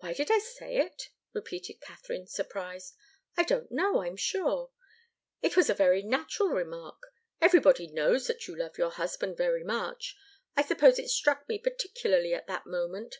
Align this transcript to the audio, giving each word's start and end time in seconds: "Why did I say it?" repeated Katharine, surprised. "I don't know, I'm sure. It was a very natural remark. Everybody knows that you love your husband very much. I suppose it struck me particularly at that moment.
"Why 0.00 0.12
did 0.12 0.30
I 0.30 0.38
say 0.38 0.76
it?" 0.76 1.08
repeated 1.32 1.80
Katharine, 1.80 2.26
surprised. 2.26 2.94
"I 3.38 3.42
don't 3.42 3.72
know, 3.72 4.02
I'm 4.02 4.18
sure. 4.18 4.70
It 5.40 5.56
was 5.56 5.70
a 5.70 5.74
very 5.74 6.02
natural 6.02 6.50
remark. 6.50 7.00
Everybody 7.40 7.86
knows 7.86 8.26
that 8.26 8.46
you 8.46 8.54
love 8.54 8.76
your 8.76 8.90
husband 8.90 9.38
very 9.38 9.64
much. 9.64 10.14
I 10.56 10.62
suppose 10.62 10.98
it 10.98 11.08
struck 11.08 11.48
me 11.48 11.56
particularly 11.58 12.34
at 12.34 12.46
that 12.48 12.66
moment. 12.66 13.16